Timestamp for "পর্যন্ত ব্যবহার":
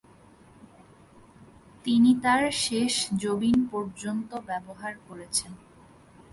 3.71-4.93